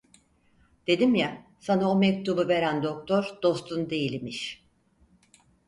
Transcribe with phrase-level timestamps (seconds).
[0.87, 4.63] Dedim ya, sana o mektubu veren doktor dostun değil imiş.